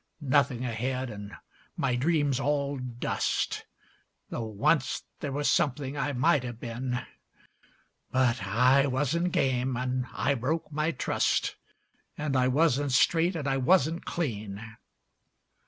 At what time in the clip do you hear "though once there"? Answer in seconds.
4.31-5.31